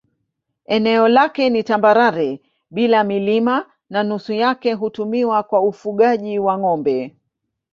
Eneo 0.65 1.07
lake 1.07 1.49
ni 1.49 1.63
tambarare 1.63 2.39
bila 2.71 3.03
milima 3.03 3.65
na 3.89 4.03
nusu 4.03 4.33
yake 4.33 4.73
hutumiwa 4.73 5.43
kwa 5.43 5.61
ufugaji 5.61 6.39
wa 6.39 6.57
ng'ombe. 6.57 7.15